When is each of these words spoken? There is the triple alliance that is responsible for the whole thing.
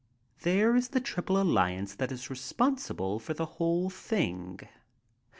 There 0.41 0.75
is 0.75 0.87
the 0.89 0.99
triple 0.99 1.39
alliance 1.39 1.93
that 1.93 2.11
is 2.11 2.31
responsible 2.31 3.19
for 3.19 3.35
the 3.35 3.45
whole 3.61 3.91
thing. 3.91 4.59